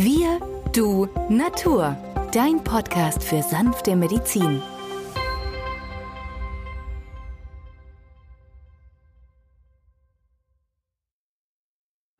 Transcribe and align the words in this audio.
Wir, 0.00 0.38
du, 0.72 1.08
Natur. 1.28 1.96
Dein 2.32 2.62
Podcast 2.62 3.24
für 3.24 3.42
sanfte 3.42 3.96
Medizin. 3.96 4.62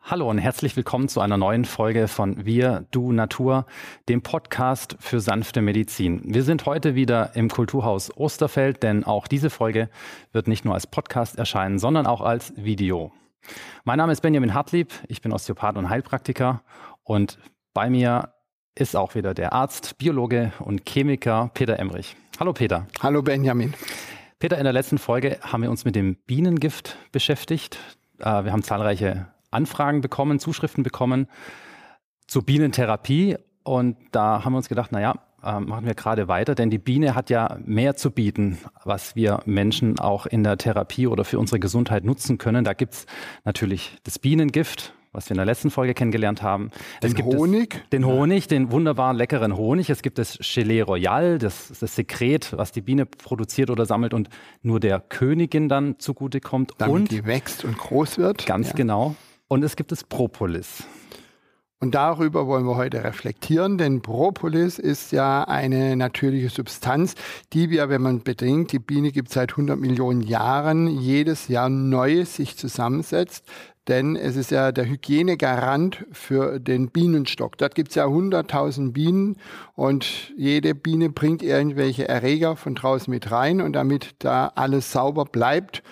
Hallo 0.00 0.28
und 0.28 0.38
herzlich 0.38 0.74
willkommen 0.74 1.08
zu 1.08 1.20
einer 1.20 1.36
neuen 1.36 1.64
Folge 1.64 2.08
von 2.08 2.44
Wir, 2.44 2.84
Du, 2.90 3.12
Natur, 3.12 3.64
dem 4.08 4.22
Podcast 4.22 4.96
für 4.98 5.20
sanfte 5.20 5.62
Medizin. 5.62 6.22
Wir 6.24 6.42
sind 6.42 6.66
heute 6.66 6.96
wieder 6.96 7.36
im 7.36 7.48
Kulturhaus 7.48 8.10
Osterfeld, 8.16 8.82
denn 8.82 9.04
auch 9.04 9.28
diese 9.28 9.50
Folge 9.50 9.88
wird 10.32 10.48
nicht 10.48 10.64
nur 10.64 10.74
als 10.74 10.88
Podcast 10.88 11.38
erscheinen, 11.38 11.78
sondern 11.78 12.08
auch 12.08 12.22
als 12.22 12.52
Video. 12.56 13.12
Mein 13.84 13.98
Name 13.98 14.10
ist 14.10 14.22
Benjamin 14.22 14.52
Hartlieb, 14.52 14.92
ich 15.06 15.22
bin 15.22 15.32
Osteopath 15.32 15.76
und 15.76 15.88
Heilpraktiker 15.88 16.64
und 17.04 17.38
bei 17.74 17.90
mir 17.90 18.32
ist 18.74 18.96
auch 18.96 19.14
wieder 19.14 19.34
der 19.34 19.52
Arzt, 19.52 19.98
Biologe 19.98 20.52
und 20.60 20.84
Chemiker 20.88 21.50
Peter 21.54 21.78
Emrich. 21.78 22.16
Hallo 22.38 22.52
Peter. 22.52 22.86
Hallo 23.02 23.22
Benjamin. 23.22 23.74
Peter, 24.38 24.56
in 24.56 24.64
der 24.64 24.72
letzten 24.72 24.98
Folge 24.98 25.38
haben 25.40 25.62
wir 25.62 25.70
uns 25.70 25.84
mit 25.84 25.96
dem 25.96 26.16
Bienengift 26.26 26.96
beschäftigt. 27.10 27.78
Äh, 28.20 28.44
wir 28.44 28.52
haben 28.52 28.62
zahlreiche 28.62 29.26
Anfragen 29.50 30.00
bekommen, 30.00 30.38
Zuschriften 30.38 30.84
bekommen 30.84 31.26
zur 32.28 32.44
Bienentherapie. 32.44 33.36
Und 33.64 33.96
da 34.12 34.44
haben 34.44 34.52
wir 34.52 34.58
uns 34.58 34.68
gedacht, 34.68 34.92
naja, 34.92 35.16
äh, 35.42 35.58
machen 35.58 35.86
wir 35.86 35.94
gerade 35.94 36.28
weiter, 36.28 36.54
denn 36.54 36.70
die 36.70 36.78
Biene 36.78 37.14
hat 37.14 37.30
ja 37.30 37.58
mehr 37.64 37.96
zu 37.96 38.10
bieten, 38.10 38.58
was 38.84 39.16
wir 39.16 39.40
Menschen 39.44 39.98
auch 39.98 40.26
in 40.26 40.44
der 40.44 40.56
Therapie 40.56 41.06
oder 41.06 41.24
für 41.24 41.38
unsere 41.38 41.58
Gesundheit 41.58 42.04
nutzen 42.04 42.38
können. 42.38 42.64
Da 42.64 42.72
gibt's 42.72 43.06
natürlich 43.44 43.96
das 44.04 44.18
Bienengift, 44.18 44.94
was 45.12 45.28
wir 45.28 45.32
in 45.32 45.38
der 45.38 45.46
letzten 45.46 45.70
Folge 45.70 45.94
kennengelernt 45.94 46.42
haben. 46.42 46.70
Den 47.02 47.10
es 47.10 47.14
gibt 47.14 47.28
Honig? 47.28 47.70
Das, 47.70 47.90
den 47.90 48.06
Honig, 48.06 48.48
den 48.48 48.70
wunderbaren, 48.72 49.16
leckeren 49.16 49.56
Honig. 49.56 49.90
Es 49.90 50.02
gibt 50.02 50.18
das 50.18 50.38
Gelee 50.38 50.82
Royal, 50.82 51.38
das, 51.38 51.72
das 51.80 51.94
Sekret, 51.94 52.56
was 52.56 52.72
die 52.72 52.80
Biene 52.80 53.06
produziert 53.06 53.70
oder 53.70 53.86
sammelt 53.86 54.14
und 54.14 54.28
nur 54.62 54.80
der 54.80 55.00
Königin 55.00 55.68
dann 55.68 55.98
zugutekommt. 55.98 56.72
Damit 56.78 56.94
und 56.94 57.10
die 57.10 57.26
wächst 57.26 57.64
und 57.64 57.78
groß 57.78 58.18
wird. 58.18 58.46
Ganz 58.46 58.68
Ja. 58.68 58.74
genau. 58.74 59.14
Und 59.48 59.64
es 59.64 59.76
gibt 59.76 59.92
das 59.92 60.04
Propolis. 60.04 60.84
Und 61.80 61.94
darüber 61.94 62.48
wollen 62.48 62.66
wir 62.66 62.74
heute 62.74 63.04
reflektieren, 63.04 63.78
denn 63.78 64.02
Propolis 64.02 64.80
ist 64.80 65.12
ja 65.12 65.44
eine 65.44 65.94
natürliche 65.94 66.48
Substanz, 66.48 67.14
die 67.52 67.70
wir, 67.70 67.88
wenn 67.88 68.02
man 68.02 68.24
bedenkt, 68.24 68.72
die 68.72 68.80
Biene 68.80 69.12
gibt 69.12 69.28
es 69.28 69.34
seit 69.34 69.52
100 69.52 69.78
Millionen 69.78 70.22
Jahren, 70.22 70.88
jedes 70.88 71.46
Jahr 71.46 71.68
neu 71.68 72.24
sich 72.24 72.56
zusammensetzt. 72.56 73.44
Denn 73.88 74.16
es 74.16 74.36
ist 74.36 74.50
ja 74.50 74.70
der 74.70 74.86
Hygienegarant 74.86 76.06
für 76.12 76.60
den 76.60 76.90
Bienenstock. 76.90 77.56
Dort 77.56 77.74
gibt 77.74 77.88
es 77.88 77.94
ja 77.94 78.04
100.000 78.04 78.92
Bienen 78.92 79.36
und 79.74 80.32
jede 80.36 80.74
Biene 80.74 81.08
bringt 81.08 81.42
irgendwelche 81.42 82.06
Erreger 82.06 82.54
von 82.56 82.74
draußen 82.74 83.10
mit 83.10 83.30
rein. 83.30 83.62
Und 83.62 83.72
damit 83.72 84.14
da 84.18 84.52
alles 84.54 84.92
sauber 84.92 85.24
bleibt, 85.24 85.82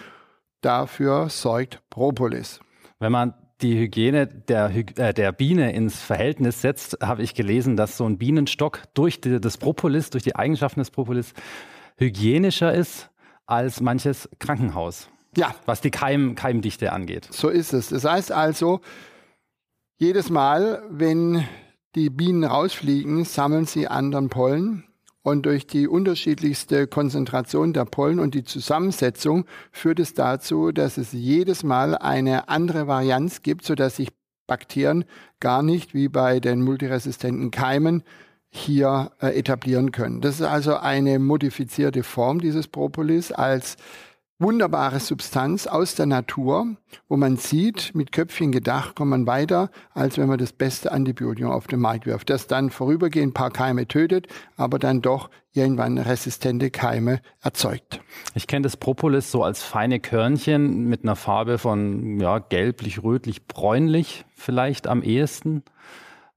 dafür 0.60 1.30
sorgt 1.30 1.80
Propolis. 1.88 2.60
Wenn 2.98 3.12
man 3.12 3.34
die 3.62 3.78
Hygiene 3.78 4.26
der, 4.26 4.70
äh, 4.96 5.14
der 5.14 5.32
Biene 5.32 5.72
ins 5.72 6.02
Verhältnis 6.02 6.60
setzt, 6.60 6.98
habe 7.02 7.22
ich 7.22 7.34
gelesen, 7.34 7.76
dass 7.76 7.96
so 7.96 8.06
ein 8.06 8.18
Bienenstock 8.18 8.82
durch 8.94 9.20
die, 9.20 9.40
das 9.40 9.56
Propolis, 9.56 10.10
durch 10.10 10.22
die 10.22 10.36
Eigenschaften 10.36 10.80
des 10.80 10.90
Propolis, 10.90 11.32
hygienischer 11.96 12.74
ist 12.74 13.10
als 13.46 13.80
manches 13.80 14.28
Krankenhaus, 14.38 15.08
Ja, 15.36 15.54
was 15.66 15.80
die 15.80 15.90
Keim, 15.90 16.34
Keimdichte 16.34 16.92
angeht. 16.92 17.28
So 17.30 17.48
ist 17.48 17.72
es. 17.74 17.90
Das 17.90 18.04
heißt 18.04 18.32
also, 18.32 18.80
jedes 19.98 20.30
Mal, 20.30 20.82
wenn 20.90 21.46
die 21.94 22.10
Bienen 22.10 22.44
rausfliegen, 22.44 23.24
sammeln 23.24 23.66
sie 23.66 23.86
anderen 23.86 24.28
Pollen. 24.28 24.84
Und 25.22 25.44
durch 25.44 25.66
die 25.66 25.88
unterschiedlichste 25.88 26.86
Konzentration 26.86 27.72
der 27.72 27.84
Pollen 27.84 28.20
und 28.20 28.34
die 28.34 28.44
Zusammensetzung 28.44 29.44
führt 29.72 29.98
es 29.98 30.14
dazu, 30.14 30.70
dass 30.70 30.98
es 30.98 31.12
jedes 31.12 31.64
Mal 31.64 31.96
eine 31.96 32.48
andere 32.48 32.86
Varianz 32.86 33.42
gibt, 33.42 33.64
sodass 33.64 33.96
sich 33.96 34.10
Bakterien 34.46 35.04
gar 35.40 35.62
nicht 35.62 35.94
wie 35.94 36.08
bei 36.08 36.38
den 36.38 36.62
multiresistenten 36.62 37.50
Keimen 37.50 38.04
hier 38.50 39.10
äh, 39.20 39.36
etablieren 39.36 39.90
können. 39.90 40.20
Das 40.20 40.36
ist 40.36 40.46
also 40.46 40.76
eine 40.76 41.18
modifizierte 41.18 42.04
Form 42.04 42.40
dieses 42.40 42.68
Propolis 42.68 43.32
als 43.32 43.76
wunderbare 44.38 45.00
Substanz 45.00 45.66
aus 45.66 45.94
der 45.94 46.06
Natur, 46.06 46.76
wo 47.08 47.16
man 47.16 47.36
sieht, 47.36 47.94
mit 47.94 48.12
Köpfchen 48.12 48.52
gedacht 48.52 48.96
kommt 48.96 49.10
man 49.10 49.26
weiter, 49.26 49.70
als 49.94 50.18
wenn 50.18 50.28
man 50.28 50.38
das 50.38 50.52
beste 50.52 50.92
Antibiotikum 50.92 51.50
auf 51.50 51.66
den 51.66 51.80
Markt 51.80 52.06
wirft, 52.06 52.28
das 52.28 52.46
dann 52.46 52.70
vorübergehend 52.70 53.30
ein 53.30 53.34
paar 53.34 53.50
Keime 53.50 53.88
tötet, 53.88 54.26
aber 54.56 54.78
dann 54.78 55.00
doch 55.00 55.30
irgendwann 55.52 55.96
resistente 55.96 56.70
Keime 56.70 57.20
erzeugt. 57.42 58.00
Ich 58.34 58.46
kenne 58.46 58.64
das 58.64 58.76
Propolis 58.76 59.30
so 59.30 59.42
als 59.42 59.62
feine 59.62 60.00
Körnchen 60.00 60.84
mit 60.84 61.02
einer 61.02 61.16
Farbe 61.16 61.56
von 61.56 62.20
ja, 62.20 62.38
gelblich, 62.38 63.02
rötlich, 63.02 63.46
bräunlich 63.46 64.26
vielleicht 64.34 64.86
am 64.86 65.02
ehesten. 65.02 65.62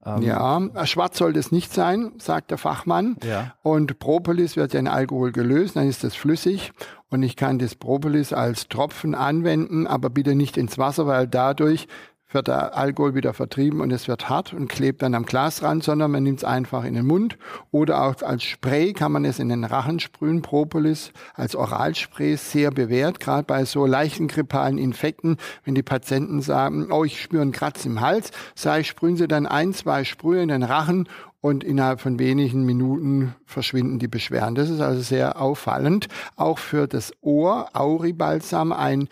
Ja, 0.06 0.62
schwarz 0.86 1.18
sollte 1.18 1.40
es 1.40 1.52
nicht 1.52 1.74
sein, 1.74 2.14
sagt 2.20 2.52
der 2.52 2.58
Fachmann. 2.58 3.18
Ja. 3.24 3.54
Und 3.62 4.00
Propolis 4.00 4.56
wird 4.56 4.74
ja 4.74 4.80
in 4.80 4.88
Alkohol 4.88 5.32
gelöst, 5.32 5.76
dann 5.76 5.88
ist 5.88 6.04
das 6.04 6.16
flüssig. 6.16 6.72
Und 7.10 7.24
ich 7.24 7.36
kann 7.36 7.60
das 7.60 7.76
Propolis 7.76 8.32
als 8.34 8.68
Tropfen 8.68 9.14
anwenden, 9.14 9.88
aber 9.88 10.10
bitte 10.10 10.36
nicht 10.36 10.58
ins 10.58 10.78
Wasser, 10.78 11.06
weil 11.08 11.28
dadurch 11.28 11.88
wird 12.32 12.48
der 12.48 12.78
Alkohol 12.78 13.16
wieder 13.16 13.34
vertrieben 13.34 13.82
und 13.82 13.92
es 13.92 14.08
wird 14.08 14.30
hart 14.30 14.54
und 14.54 14.68
klebt 14.68 15.02
dann 15.02 15.16
am 15.16 15.26
Glasrand, 15.26 15.84
sondern 15.84 16.12
man 16.12 16.24
nimmt 16.24 16.40
es 16.40 16.44
einfach 16.44 16.84
in 16.84 16.94
den 16.94 17.06
Mund 17.06 17.38
oder 17.72 18.04
auch 18.04 18.22
als 18.22 18.44
Spray 18.44 18.94
kann 18.94 19.12
man 19.12 19.26
es 19.26 19.40
in 19.40 19.50
den 19.50 19.64
Rachen 19.64 20.00
sprühen. 20.00 20.42
Propolis 20.42 21.12
als 21.34 21.56
Oralspray 21.56 22.36
sehr 22.36 22.72
bewährt, 22.72 23.20
gerade 23.20 23.44
bei 23.44 23.66
so 23.66 23.86
leichten 23.86 24.28
grippalen 24.28 24.78
Infekten, 24.78 25.38
wenn 25.66 25.76
die 25.76 25.84
Patienten 25.84 26.42
sagen, 26.42 26.92
oh, 26.92 27.04
ich 27.04 27.22
spüre 27.22 27.42
einen 27.42 27.52
Kratz 27.52 27.86
im 27.86 28.02
Hals, 28.02 28.32
ich, 28.80 28.88
sprühen 28.88 29.18
Sie 29.18 29.28
dann 29.28 29.46
ein, 29.46 29.74
zwei 29.74 30.04
Sprühe 30.04 30.42
in 30.42 30.50
den 30.50 30.64
Rachen 30.64 31.08
und 31.42 31.64
innerhalb 31.64 32.02
von 32.02 32.20
wenigen 32.20 32.66
Minuten 32.66 33.36
verschwinden 33.46 34.00
die 34.00 34.08
Beschwerden. 34.08 34.56
Das 34.56 34.70
ist 34.70 34.82
also 34.82 35.02
sehr 35.02 35.42
auffallend. 35.42 36.08
Auch 36.36 36.60
für 36.60 36.88
das 36.88 37.14
Ohr, 37.22 37.70
Auribalsam, 37.74 38.74
ein 38.74 39.08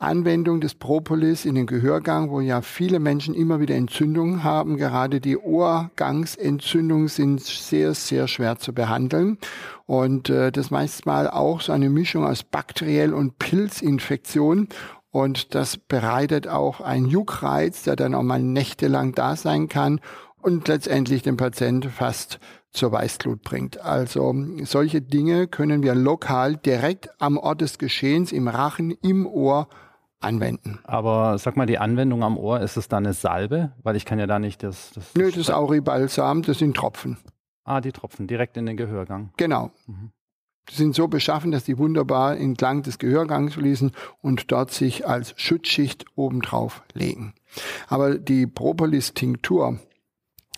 Anwendung 0.00 0.60
des 0.60 0.76
Propolis 0.76 1.44
in 1.44 1.56
den 1.56 1.66
Gehörgang, 1.66 2.30
wo 2.30 2.40
ja 2.40 2.62
viele 2.62 3.00
Menschen 3.00 3.34
immer 3.34 3.58
wieder 3.58 3.74
Entzündungen 3.74 4.44
haben. 4.44 4.76
Gerade 4.76 5.20
die 5.20 5.36
Ohrgangsentzündungen 5.36 7.08
sind 7.08 7.42
sehr, 7.42 7.94
sehr 7.94 8.28
schwer 8.28 8.58
zu 8.58 8.72
behandeln. 8.72 9.38
Und 9.86 10.30
äh, 10.30 10.52
das 10.52 10.70
meist 10.70 11.04
mal 11.04 11.28
auch 11.28 11.60
so 11.60 11.72
eine 11.72 11.90
Mischung 11.90 12.24
aus 12.24 12.44
bakteriell 12.44 13.12
und 13.12 13.40
Pilzinfektion. 13.40 14.68
Und 15.10 15.56
das 15.56 15.76
bereitet 15.76 16.46
auch 16.46 16.80
einen 16.80 17.06
Juckreiz, 17.06 17.82
der 17.82 17.96
dann 17.96 18.14
auch 18.14 18.22
mal 18.22 18.40
nächtelang 18.40 19.12
da 19.14 19.34
sein 19.34 19.68
kann 19.68 20.00
und 20.40 20.68
letztendlich 20.68 21.22
den 21.22 21.36
Patient 21.36 21.86
fast 21.86 22.38
zur 22.70 22.92
Weißglut 22.92 23.42
bringt. 23.42 23.80
Also 23.80 24.32
solche 24.62 25.02
Dinge 25.02 25.48
können 25.48 25.82
wir 25.82 25.96
lokal 25.96 26.56
direkt 26.56 27.10
am 27.18 27.36
Ort 27.36 27.62
des 27.62 27.78
Geschehens 27.78 28.30
im 28.30 28.46
Rachen, 28.46 28.92
im 29.02 29.26
Ohr 29.26 29.68
anwenden. 30.20 30.80
Aber 30.84 31.38
sag 31.38 31.56
mal, 31.56 31.66
die 31.66 31.78
Anwendung 31.78 32.22
am 32.22 32.36
Ohr, 32.36 32.60
ist 32.60 32.76
es 32.76 32.88
dann 32.88 33.04
eine 33.04 33.14
Salbe? 33.14 33.72
Weil 33.82 33.96
ich 33.96 34.04
kann 34.04 34.18
ja 34.18 34.26
da 34.26 34.38
nicht 34.38 34.62
das... 34.62 34.90
das 34.94 35.14
Nö, 35.14 35.30
das 35.30 35.50
Auribalsam, 35.50 36.42
das 36.42 36.58
sind 36.58 36.76
Tropfen. 36.76 37.18
Ah, 37.64 37.80
die 37.80 37.92
Tropfen, 37.92 38.26
direkt 38.26 38.56
in 38.56 38.66
den 38.66 38.76
Gehörgang. 38.76 39.30
Genau. 39.36 39.70
Mhm. 39.86 40.10
Die 40.70 40.74
sind 40.74 40.94
so 40.94 41.08
beschaffen, 41.08 41.50
dass 41.50 41.64
die 41.64 41.78
wunderbar 41.78 42.36
entlang 42.36 42.82
des 42.82 42.98
Gehörgangs 42.98 43.54
fließen 43.54 43.92
und 44.20 44.52
dort 44.52 44.70
sich 44.70 45.06
als 45.06 45.34
Schutzschicht 45.36 46.04
obendrauf 46.14 46.82
legen. 46.92 47.34
Aber 47.88 48.18
die 48.18 48.46
Propolis-Tinktur, 48.46 49.78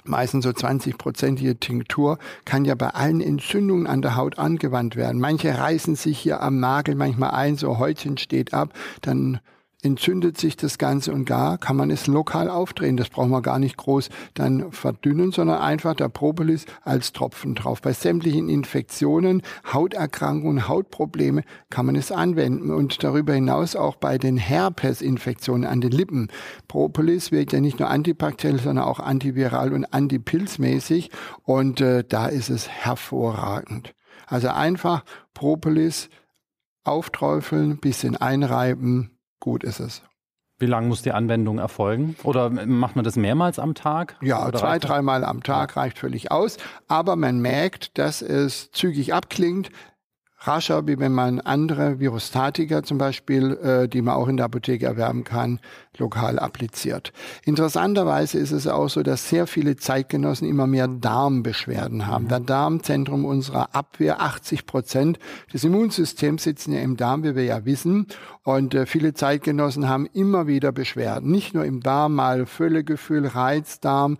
meistens 0.05 0.45
so 0.45 0.51
20-prozentige 0.51 1.59
Tinktur, 1.61 2.19
kann 2.45 2.65
ja 2.65 2.75
bei 2.75 2.89
allen 2.89 3.21
Entzündungen 3.21 3.87
an 3.87 4.03
der 4.03 4.17
Haut 4.17 4.39
angewandt 4.39 4.97
werden. 4.97 5.21
Manche 5.21 5.57
reißen 5.57 5.97
sich 5.97 6.19
hier 6.19 6.43
am 6.43 6.61
Nagel 6.61 6.95
manchmal 6.95 7.31
ein, 7.31 7.57
so 7.57 7.79
Häutchen 7.79 8.19
steht 8.19 8.55
ab, 8.55 8.73
dann 9.03 9.41
entzündet 9.83 10.39
sich 10.39 10.57
das 10.57 10.79
Ganze 10.79 11.13
und 11.13 11.25
gar 11.25 11.59
kann 11.59 11.77
man 11.77 11.91
es 11.91 12.07
lokal 12.07 12.51
aufdrehen. 12.51 12.97
Das 12.97 13.09
braucht 13.09 13.29
man 13.29 13.43
gar 13.43 13.59
nicht 13.59 13.77
groß 13.77 14.11
dann 14.35 14.73
verdünnen, 14.73 15.33
sondern 15.33 15.61
einfach 15.61 15.95
der 15.95 16.09
Propolis 16.09 16.67
als 16.83 17.13
Tropfen 17.13 17.55
drauf. 17.55 17.81
Bei 17.81 17.93
sämtlichen 17.93 18.49
Infektionen, 18.49 19.43
Hauterkrankungen, 19.73 20.69
Hautprobleme 20.69 21.43
kann 21.71 21.87
man 21.87 21.97
es 21.97 22.13
anwenden 22.13 22.71
und 22.71 23.03
darüber 23.03 23.33
hinaus 23.33 23.75
auch 23.75 23.97
bei 23.97 24.19
den 24.19 24.37
Herpesinfektionen 24.37 25.67
an 25.67 25.81
den 25.81 25.93
Lippen. 25.93 26.29
Propolis 26.69 27.33
wirkt 27.33 27.53
ja 27.53 27.61
nicht 27.61 27.79
nur 27.79 27.89
antibakteriell, 27.89 28.61
sondern 28.61 28.85
auch 28.85 29.01
antiviral 29.01 29.73
und 29.73 29.87
antipilzmäßig 29.87 31.11
und 31.45 31.81
äh, 31.81 32.05
da 32.07 32.27
ist 32.27 32.51
es 32.51 32.69
hervorragend. 32.69 33.95
Also 34.27 34.49
einfach 34.49 35.05
Propolis 35.35 36.11
aufträufeln, 36.85 37.79
bisschen 37.79 38.17
einreiben, 38.17 39.11
gut 39.41 39.65
ist 39.65 39.81
es. 39.81 40.03
Wie 40.59 40.67
lange 40.67 40.89
muss 40.89 41.01
die 41.01 41.13
Anwendung 41.13 41.59
erfolgen? 41.59 42.17
Oder 42.23 42.51
macht 42.51 42.95
man 42.95 43.05
das 43.05 43.17
mehrmals 43.17 43.59
am 43.59 43.75
Tag? 43.75 44.17
Ja, 44.21 44.47
Oder 44.47 44.59
zwei, 44.59 44.79
dreimal 44.79 45.25
am 45.25 45.43
Tag 45.43 45.75
reicht 45.77 45.99
völlig 45.99 46.31
aus. 46.31 46.59
Aber 46.87 47.17
man 47.17 47.41
merkt, 47.41 47.97
dass 47.97 48.21
es 48.21 48.71
zügig 48.71 49.15
abklingt 49.15 49.71
rascher, 50.41 50.87
wie 50.87 50.99
wenn 50.99 51.13
man 51.13 51.41
andere 51.41 52.01
Virostatika 52.01 52.83
zum 52.83 52.99
Beispiel, 52.99 53.53
äh, 53.63 53.89
die 53.89 54.03
man 54.03 54.15
auch 54.15 54.29
in 54.29 54.37
der 54.37 54.47
Apotheke 54.47 54.87
erwerben 54.87 55.25
kann, 55.25 55.61
lokal 55.99 56.39
appliziert. 56.39 57.13
Interessanterweise 57.45 58.39
ist 58.39 58.53
es 58.53 58.67
auch 58.67 58.89
so, 58.89 59.03
dass 59.03 59.29
sehr 59.29 59.47
viele 59.47 59.77
Zeitgenossen 59.77 60.49
immer 60.49 60.67
mehr 60.67 60.89
Darmbeschwerden 60.89 62.07
haben. 62.07 62.29
Der 62.29 62.41
Darmzentrum 62.41 63.25
unserer 63.25 63.75
Abwehr, 63.75 64.23
80 64.23 64.65
Prozent 64.65 65.19
des 65.53 65.65
Immunsystems 65.65 66.43
sitzen 66.43 66.73
ja 66.73 66.81
im 66.81 66.97
Darm, 66.97 67.23
wie 67.23 67.37
wir 67.37 67.45
ja 67.45 67.65
wissen. 67.67 68.07
Und 68.43 68.75
äh, 68.75 68.87
viele 68.87 69.13
Zeitgenossen 69.13 69.89
haben 69.89 70.07
immer 70.07 70.47
wieder 70.47 70.73
Beschwerden. 70.73 71.31
Nicht 71.31 71.55
nur 71.55 71.67
im 71.67 71.81
Darm, 71.81 72.15
mal 72.15 72.47
Völlegefühl, 72.47 73.27
Reizdarm, 73.27 74.17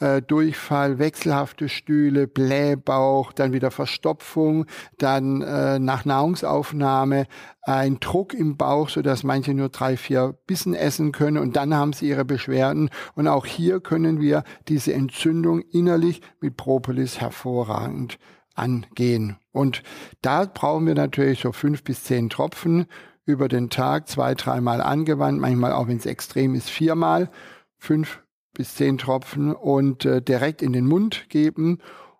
äh, 0.00 0.22
Durchfall, 0.22 0.98
wechselhafte 0.98 1.68
Stühle, 1.68 2.26
Blähbauch, 2.26 3.32
dann 3.32 3.52
wieder 3.52 3.70
Verstopfung, 3.70 4.66
dann 4.98 5.42
äh, 5.42 5.78
nach 5.78 6.04
Nahrungsaufnahme 6.04 7.26
ein 7.62 8.00
Druck 8.00 8.34
im 8.34 8.56
Bauch, 8.56 8.88
so 8.88 9.02
dass 9.02 9.22
manche 9.22 9.54
nur 9.54 9.68
drei, 9.68 9.96
vier 9.96 10.38
Bissen 10.46 10.74
essen 10.74 11.12
können 11.12 11.38
und 11.38 11.56
dann 11.56 11.74
haben 11.74 11.92
sie 11.92 12.08
ihre 12.08 12.24
Beschwerden. 12.24 12.90
Und 13.14 13.28
auch 13.28 13.46
hier 13.46 13.80
können 13.80 14.20
wir 14.20 14.42
diese 14.68 14.94
Entzündung 14.94 15.60
innerlich 15.60 16.22
mit 16.40 16.56
Propolis 16.56 17.20
hervorragend 17.20 18.18
angehen. 18.54 19.36
Und 19.52 19.82
da 20.22 20.44
brauchen 20.46 20.86
wir 20.86 20.94
natürlich 20.94 21.40
so 21.40 21.52
fünf 21.52 21.84
bis 21.84 22.04
zehn 22.04 22.30
Tropfen 22.30 22.86
über 23.24 23.48
den 23.48 23.70
Tag, 23.70 24.08
zwei, 24.08 24.34
dreimal 24.34 24.80
angewandt, 24.80 25.40
manchmal 25.40 25.72
auch 25.72 25.88
wenn 25.88 25.98
es 25.98 26.06
extrem 26.06 26.54
ist, 26.54 26.70
viermal. 26.70 27.30
Fünf 27.78 28.22
bis 28.54 28.74
zehn 28.74 28.98
Tropfen 28.98 29.52
und 29.54 30.04
äh, 30.04 30.22
direkt 30.22 30.62
in 30.62 30.72
den 30.72 30.86
Mund 30.86 31.28
geben 31.28 31.78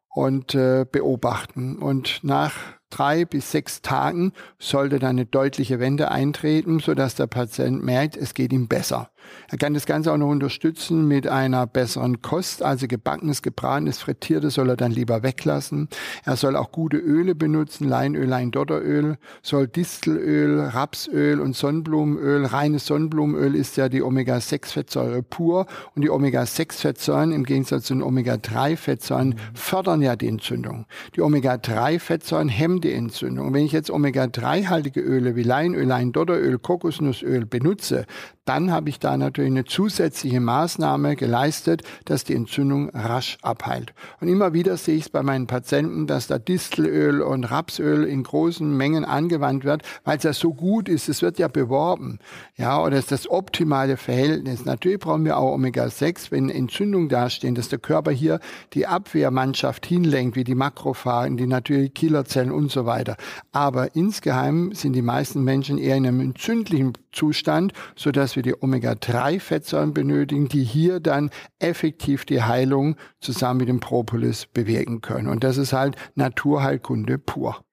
und 0.09 0.55
äh, 0.55 0.85
beobachten. 0.91 1.77
Und 1.77 2.21
nach 2.23 2.55
drei 2.91 3.25
bis 3.25 3.51
sechs 3.51 3.83
Tagen 3.83 4.33
sollte 4.59 4.99
dann 4.99 5.11
eine 5.11 5.27
deutliche 5.27 5.81
Wende 5.81 6.11
eintreten, 6.11 6.81
sodass 6.81 7.15
der 7.15 7.29
Patient 7.29 7.83
merkt, 7.83 8.17
es 8.17 8.35
geht 8.35 8.53
ihm 8.53 8.69
besser. 8.69 9.11
Er 9.51 9.59
kann 9.59 9.75
das 9.75 9.87
Ganze 9.87 10.13
auch 10.13 10.17
noch 10.17 10.29
unterstützen 10.29 11.09
mit 11.09 11.27
einer 11.27 11.67
besseren 11.67 12.23
Kost, 12.23 12.63
also 12.63 12.87
gebackenes, 12.87 13.43
gebratenes, 13.43 13.99
frittiertes 13.99 14.55
soll 14.55 14.69
er 14.69 14.77
dann 14.77 14.93
lieber 14.93 15.23
weglassen. 15.23 15.89
Er 16.25 16.37
soll 16.37 16.57
auch 16.57 16.71
gute 16.71 16.99
Öle 16.99 17.35
benutzen, 17.35 17.89
Leinöl, 17.89 18.27
Leindotteröl, 18.27 19.17
soll 19.43 19.67
Distelöl, 19.67 20.61
Rapsöl 20.61 21.41
und 21.41 21.57
Sonnenblumenöl. 21.57 22.47
Reines 22.47 22.87
Sonnenblumenöl 22.87 23.55
ist 23.55 23.77
ja 23.77 23.89
die 23.89 24.03
Omega-6-Fettsäure 24.03 25.23
pur 25.23 25.67
und 25.95 26.03
die 26.03 26.11
Omega-6-Fettsäuren 26.11 27.33
im 27.33 27.45
Gegensatz 27.45 27.85
zu 27.85 27.95
den 27.95 28.03
Omega-3-Fettsäuren 28.03 29.35
fördern 29.55 30.03
ja 30.03 30.17
die 30.17 30.29
Entzündung. 30.29 30.87
Die 31.17 31.23
Omega-3-Fettsäuren 31.23 32.49
hemmen 32.49 32.81
die 32.81 32.93
Entzündung. 32.93 33.53
Wenn 33.53 33.65
ich 33.65 33.73
jetzt 33.73 33.91
Omega-3-haltige 33.91 35.01
Öle 35.01 35.37
wie 35.37 35.43
Leinöl, 35.43 35.85
Leindotteröl, 35.85 36.59
Kokosnussöl 36.59 37.47
benutze, 37.47 38.07
dann 38.51 38.73
habe 38.73 38.89
ich 38.89 38.99
da 38.99 39.17
natürlich 39.17 39.53
eine 39.53 39.65
zusätzliche 39.65 40.41
Maßnahme 40.41 41.15
geleistet, 41.15 41.85
dass 42.05 42.25
die 42.25 42.35
Entzündung 42.35 42.91
rasch 42.91 43.39
abheilt. 43.43 43.95
Und 44.21 44.27
immer 44.27 44.53
wieder 44.53 44.77
sehe 44.77 44.97
ich 44.97 45.05
es 45.05 45.09
bei 45.09 45.23
meinen 45.23 45.47
Patienten, 45.47 46.09
dass 46.09 46.27
da 46.27 46.41
Distelöl 46.41 47.23
und 47.23 47.45
Rapsöl 47.45 48.03
in 48.03 48.25
großen 48.25 48.77
Mengen 48.77 49.05
angewandt 49.05 49.63
wird, 49.63 49.83
weil 50.03 50.17
es 50.17 50.25
ja 50.25 50.33
so 50.33 50.53
gut 50.53 50.89
ist. 50.89 51.09
Es 51.09 51.23
wird 51.23 51.39
ja 51.39 51.47
beworben. 51.47 52.19
Ja, 52.57 52.83
oder 52.83 52.99
ist 52.99 53.13
das 53.13 53.31
optimale 53.31 53.97
Verhältnis. 53.97 54.65
Natürlich 54.65 54.99
brauchen 54.99 55.25
wir 55.25 55.37
auch 55.37 55.55
Omega-6, 55.55 56.33
wenn 56.33 56.51
Entzündungen 56.51 57.09
dastehen, 57.09 57.55
dass 57.55 57.69
der 57.69 57.79
Körper 57.79 58.11
hier 58.11 58.41
die 58.73 58.89
Abwehrmannschaft 58.89 59.87
hinlenkt, 59.87 60.35
wie 60.35 60.43
die 60.43 60.57
Makrophagen, 60.57 61.37
die 61.37 61.47
natürlich 61.47 61.95
Killerzellen 61.95 62.51
und 62.51 62.73
so 62.73 62.85
weiter. 62.85 63.17
Aber 63.53 63.95
insgeheim 63.95 64.73
sind 64.73 64.95
die 64.95 65.03
meisten 65.03 65.45
Menschen 65.45 65.79
eher 65.79 65.95
in 65.95 66.05
einem 66.05 66.19
entzündlichen 66.19 66.95
Zustand, 67.13 67.73
so 67.97 68.11
dass 68.11 68.37
wir 68.37 68.43
die 68.43 68.55
Omega-3-Fettsäuren 68.61 69.95
benötigen, 69.95 70.49
die 70.49 70.65
hier 70.65 71.01
dann 71.01 71.31
effektiv 71.59 72.25
die 72.25 72.43
Heilung 72.43 72.97
zusammen 73.21 73.61
mit 73.61 73.69
dem 73.69 73.81
Propolis 73.81 74.47
bewirken 74.47 75.01
können. 75.01 75.29
Und 75.29 75.45
das 75.45 75.57
ist 75.57 75.73
halt 75.73 75.97
Naturheilkunde 76.15 77.19
pur. 77.19 77.65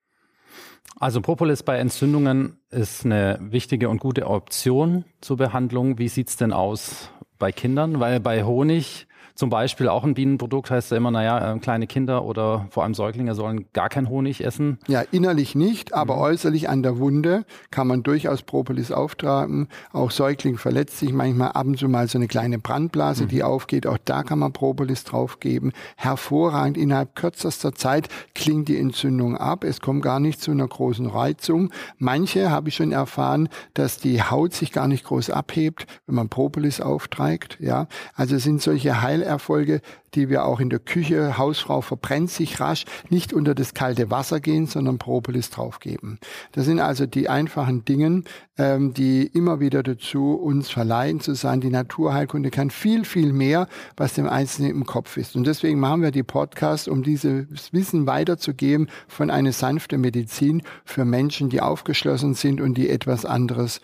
Also 1.00 1.22
Propolis 1.22 1.62
bei 1.62 1.78
Entzündungen 1.78 2.60
ist 2.72 3.06
eine 3.06 3.38
wichtige 3.40 3.90
und 3.90 4.00
gute 4.00 4.28
Option 4.28 5.06
zur 5.22 5.38
Behandlung. 5.38 6.00
Wie 6.00 6.08
sieht's 6.08 6.38
denn 6.38 6.54
aus 6.54 7.12
bei 7.38 7.52
Kindern? 7.52 8.00
Weil 8.00 8.20
bei 8.20 8.44
Honig 8.44 9.07
zum 9.38 9.52
Beispiel 9.52 9.88
auch 9.88 10.04
ein 10.04 10.16
Bienenprodukt 10.16 10.72
heißt 10.72 10.90
ja 10.90 10.98
immer, 10.98 11.12
naja, 11.12 11.54
äh, 11.54 11.60
kleine 11.60 11.86
Kinder 11.86 12.26
oder 12.26 12.66
vor 12.72 12.84
allem 12.84 12.96
Säuglinge 12.96 13.36
sollen 13.36 13.68
gar 13.72 13.88
kein 13.88 14.10
Honig 14.10 14.44
essen. 14.44 14.80
Ja, 14.88 15.04
innerlich 15.12 15.54
nicht, 15.54 15.94
aber 15.94 16.16
mhm. 16.16 16.22
äußerlich 16.22 16.70
an 16.70 16.82
der 16.82 16.98
Wunde 16.98 17.46
kann 17.70 17.86
man 17.86 18.02
durchaus 18.02 18.42
Propolis 18.42 18.92
auftragen. 18.92 19.68
Auch 19.94 20.10
Säugling 20.10 20.58
verletzt 20.58 20.98
sich 20.98 21.14
manchmal 21.14 21.52
ab 21.52 21.68
und 21.68 21.78
zu 21.78 21.88
mal 21.88 22.08
so 22.08 22.18
eine 22.18 22.28
kleine 22.28 22.58
Brandblase, 22.58 23.26
mhm. 23.26 23.28
die 23.28 23.44
aufgeht. 23.44 23.86
Auch 23.86 24.00
da 24.04 24.24
kann 24.24 24.40
man 24.40 24.54
Propolis 24.54 25.04
draufgeben. 25.04 25.72
Hervorragend. 25.98 26.76
Innerhalb 26.76 27.16
kürzester 27.16 27.76
Zeit 27.76 28.10
klingt 28.34 28.68
die 28.70 28.80
Entzündung 28.80 29.38
ab. 29.38 29.64
Es 29.64 29.82
kommt 29.82 30.02
gar 30.02 30.20
nicht 30.20 30.42
zu 30.42 30.50
einer 30.50 30.68
großen 30.68 31.06
Reizung. 31.06 31.70
Manche 32.00 32.50
habe 32.50 32.70
ich 32.70 32.76
schon 32.76 32.92
erfahren, 32.92 33.50
dass 33.76 34.00
die 34.00 34.24
Haut 34.24 34.54
sich 34.54 34.72
gar 34.72 34.88
nicht 34.88 35.04
groß 35.04 35.30
abhebt, 35.30 35.86
wenn 36.08 36.16
man 36.16 36.30
Propolis 36.30 36.82
aufträgt. 36.82 37.60
Ja, 37.60 37.86
also 38.16 38.38
es 38.38 38.44
sind 38.44 38.64
solche 38.64 39.04
Heil 39.04 39.27
Erfolge, 39.28 39.82
die 40.16 40.30
wir 40.30 40.46
auch 40.46 40.60
in 40.60 40.70
der 40.70 40.80
Küche, 40.80 41.38
Hausfrau 41.38 41.82
verbrennt 41.82 42.32
sich 42.32 42.60
rasch, 42.60 42.86
nicht 43.10 43.34
unter 43.34 43.54
das 43.54 43.74
kalte 43.74 44.10
Wasser 44.10 44.40
gehen, 44.40 44.66
sondern 44.66 44.98
Propolis 44.98 45.50
draufgeben. 45.50 46.20
Das 46.54 46.66
sind 46.66 46.80
also 46.80 47.06
die 47.06 47.30
einfachen 47.30 47.86
Dinge, 47.86 48.24
ähm, 48.58 48.94
die 48.94 49.28
immer 49.28 49.60
wieder 49.60 49.84
dazu 49.84 50.34
uns 50.34 50.70
verleihen 50.70 51.20
zu 51.20 51.36
sein. 51.36 51.62
Die 51.62 51.70
Naturheilkunde 51.70 52.50
kann 52.50 52.72
viel, 52.72 53.06
viel 53.06 53.34
mehr, 53.34 53.68
was 53.96 54.14
dem 54.14 54.28
Einzelnen 54.28 54.72
im 54.72 54.86
Kopf 54.86 55.18
ist. 55.18 55.36
Und 55.36 55.46
deswegen 55.46 55.80
machen 55.80 56.02
wir 56.02 56.12
die 56.12 56.24
Podcasts, 56.24 56.88
um 56.88 57.04
dieses 57.04 57.74
Wissen 57.74 58.08
weiterzugeben 58.08 58.88
von 59.08 59.30
einer 59.30 59.52
sanften 59.52 60.02
Medizin 60.02 60.64
für 60.86 61.06
Menschen, 61.06 61.50
die 61.50 61.62
aufgeschlossen 61.62 62.34
sind 62.34 62.62
und 62.62 62.76
die 62.76 62.90
etwas 62.90 63.26
anderes 63.26 63.82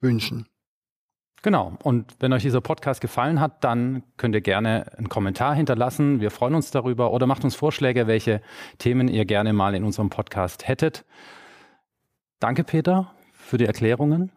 wünschen. 0.00 0.46
Genau. 1.42 1.76
Und 1.82 2.14
wenn 2.20 2.32
euch 2.32 2.42
dieser 2.42 2.60
Podcast 2.60 3.00
gefallen 3.00 3.40
hat, 3.40 3.64
dann 3.64 4.04
könnt 4.16 4.34
ihr 4.36 4.40
gerne 4.40 4.96
einen 4.96 5.08
Kommentar 5.08 5.56
hinterlassen. 5.56 6.20
Wir 6.20 6.30
freuen 6.30 6.54
uns 6.54 6.70
darüber 6.70 7.12
oder 7.12 7.26
macht 7.26 7.42
uns 7.42 7.56
Vorschläge, 7.56 8.06
welche 8.06 8.40
Themen 8.78 9.08
ihr 9.08 9.24
gerne 9.24 9.52
mal 9.52 9.74
in 9.74 9.82
unserem 9.82 10.08
Podcast 10.08 10.68
hättet. 10.68 11.04
Danke, 12.38 12.62
Peter, 12.62 13.12
für 13.32 13.58
die 13.58 13.66
Erklärungen 13.66 14.30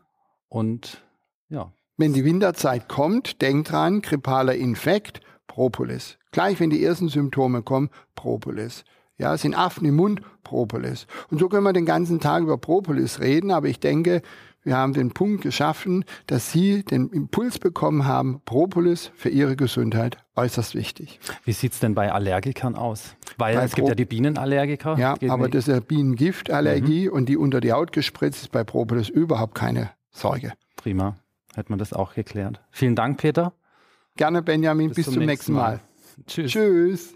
und 0.49 1.03
ja. 1.49 1.71
Wenn 1.97 2.13
die 2.13 2.25
Winterzeit 2.25 2.89
kommt, 2.89 3.41
denkt 3.41 3.71
dran, 3.71 4.01
grippaler 4.01 4.55
Infekt, 4.55 5.21
Propolis. 5.47 6.17
Gleich 6.31 6.59
wenn 6.59 6.69
die 6.69 6.83
ersten 6.83 7.07
Symptome 7.07 7.61
kommen, 7.61 7.89
Propolis. 8.15 8.83
Ja, 9.17 9.37
sind 9.37 9.55
Affen 9.55 9.85
im 9.85 9.95
Mund, 9.95 10.21
Propolis. 10.43 11.07
Und 11.29 11.39
so 11.39 11.47
können 11.47 11.63
wir 11.63 11.71
den 11.71 11.85
ganzen 11.85 12.19
Tag 12.19 12.43
über 12.43 12.57
Propolis 12.57 13.21
reden, 13.21 13.51
aber 13.51 13.67
ich 13.67 13.79
denke, 13.79 14.21
wir 14.65 14.75
haben 14.75 14.93
den 14.93 15.11
Punkt 15.11 15.43
geschaffen, 15.43 16.05
dass 16.25 16.51
Sie 16.51 16.83
den 16.83 17.09
Impuls 17.09 17.59
bekommen 17.59 18.05
haben, 18.05 18.41
Propolis 18.45 19.11
für 19.15 19.29
Ihre 19.29 19.55
Gesundheit 19.55 20.17
äußerst 20.35 20.73
wichtig. 20.73 21.19
Wie 21.43 21.53
sieht's 21.53 21.79
denn 21.79 21.93
bei 21.93 22.11
Allergikern 22.11 22.75
aus? 22.75 23.15
Weil 23.37 23.55
bei 23.55 23.63
es 23.63 23.71
Pro 23.71 23.75
gibt 23.77 23.89
ja 23.89 23.95
die 23.95 24.05
Bienenallergiker. 24.05 24.97
Ja, 24.97 25.15
aber 25.29 25.49
das 25.49 25.67
ist 25.67 25.73
ja 25.73 25.79
Bienengiftallergie 25.79 27.07
mhm. 27.07 27.13
und 27.13 27.29
die 27.29 27.37
unter 27.37 27.61
die 27.61 27.71
Haut 27.71 27.91
gespritzt 27.91 28.41
ist 28.41 28.51
bei 28.51 28.63
Propolis 28.63 29.07
überhaupt 29.07 29.53
keine 29.53 29.91
Sorge. 30.11 30.53
Prima, 30.75 31.17
hätte 31.53 31.71
man 31.71 31.77
das 31.77 31.93
auch 31.93 32.15
geklärt. 32.15 32.59
Vielen 32.71 32.95
Dank, 32.95 33.19
Peter. 33.19 33.53
Gerne, 34.17 34.41
Benjamin. 34.41 34.89
Bis, 34.89 34.95
bis 34.95 35.05
zum, 35.05 35.13
zum, 35.13 35.25
nächsten 35.25 35.53
Mal. 35.53 35.61
Mal. 35.61 35.79
Tschüss. 36.25 36.51
Tschüss. 36.51 37.15